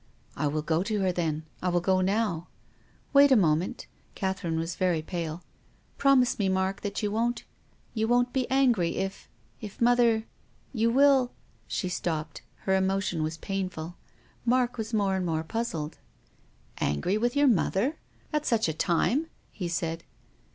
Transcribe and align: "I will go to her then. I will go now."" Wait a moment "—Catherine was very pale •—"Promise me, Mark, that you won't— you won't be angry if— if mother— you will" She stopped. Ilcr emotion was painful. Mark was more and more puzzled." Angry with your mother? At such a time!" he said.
"I 0.35 0.47
will 0.47 0.63
go 0.63 0.81
to 0.81 0.99
her 1.01 1.11
then. 1.11 1.43
I 1.61 1.69
will 1.69 1.79
go 1.79 2.01
now."" 2.01 2.47
Wait 3.13 3.31
a 3.31 3.35
moment 3.35 3.85
"—Catherine 4.15 4.57
was 4.57 4.73
very 4.73 5.03
pale 5.03 5.37
•—"Promise 5.99 6.39
me, 6.39 6.49
Mark, 6.49 6.81
that 6.81 7.03
you 7.03 7.11
won't— 7.11 7.43
you 7.93 8.07
won't 8.07 8.33
be 8.33 8.49
angry 8.49 8.95
if— 8.95 9.29
if 9.61 9.79
mother— 9.79 10.25
you 10.81 10.89
will" 10.89 11.33
She 11.67 11.87
stopped. 11.87 12.41
Ilcr 12.65 12.79
emotion 12.79 13.21
was 13.21 13.37
painful. 13.37 13.95
Mark 14.43 14.75
was 14.75 14.91
more 14.91 15.15
and 15.15 15.23
more 15.23 15.43
puzzled." 15.43 15.99
Angry 16.79 17.19
with 17.19 17.35
your 17.35 17.47
mother? 17.47 17.97
At 18.33 18.47
such 18.47 18.67
a 18.67 18.73
time!" 18.73 19.27
he 19.51 19.67
said. 19.67 20.03